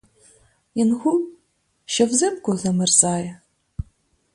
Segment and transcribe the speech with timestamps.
[0.73, 1.29] Інгул,
[1.85, 3.41] що взимку замерзає?